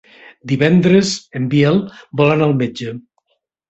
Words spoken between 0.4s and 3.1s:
Divendres en Biel vol anar al metge.